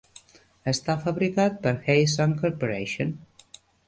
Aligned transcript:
Està 0.69 0.95
fabricat 1.03 1.59
per 1.65 1.73
HeySong 1.89 2.33
Corporation. 2.39 3.13